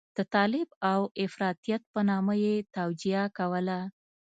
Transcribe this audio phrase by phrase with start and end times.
[0.17, 3.79] د طالب او افراطيت په نامه یې توجیه کوله.